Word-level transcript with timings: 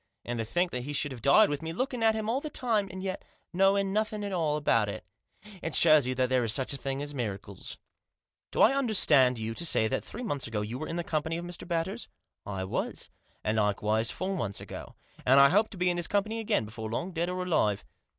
And 0.25 0.39
to 0.39 0.45
think 0.45 0.71
that 0.71 0.81
he 0.85 0.93
should 0.93 1.11
have 1.11 1.21
died 1.21 1.47
with 1.47 1.61
me 1.61 1.71
looking 1.73 2.01
at 2.01 2.15
him 2.15 2.27
all 2.27 2.41
the 2.41 2.49
time, 2.49 2.87
and 2.89 3.03
yet 3.03 3.23
knowing 3.53 3.93
nothing 3.93 4.23
at 4.25 4.31
all 4.33 4.57
about 4.57 4.87
Digitized 4.87 5.03
by 5.05 5.43
204 5.43 5.43
THE 5.43 5.49
JOSS. 5.51 5.59
it 5.61 5.67
It 5.67 5.75
shows 5.75 6.07
you 6.07 6.15
that 6.15 6.29
there 6.29 6.43
is 6.43 6.51
such 6.53 6.71
things 6.71 7.01
as 7.03 7.13
miracles." 7.13 7.77
"Do 8.49 8.61
I 8.63 8.73
understand 8.73 9.37
you 9.37 9.53
to 9.53 9.63
say 9.63 9.87
that 9.87 10.03
three 10.03 10.23
months 10.23 10.47
ago 10.47 10.61
you 10.61 10.79
were 10.79 10.87
in 10.87 10.95
the 10.95 11.03
company 11.03 11.37
of 11.37 11.45
Mr. 11.45 11.67
Batters?"" 11.67 12.07
I 12.57 12.63
was. 12.63 13.11
And 13.43 13.57
likewise 13.57 14.09
four 14.09 14.35
months 14.35 14.59
ago. 14.59 14.95
And 15.23 15.39
I 15.39 15.49
hope 15.49 15.69
to 15.69 15.77
be 15.77 15.91
in 15.91 15.97
his 15.97 16.07
company 16.07 16.39
again 16.39 16.65
before 16.65 16.89
long, 16.89 17.11
dead 17.11 17.29
or 17.29 17.43
alive. 17.43 17.85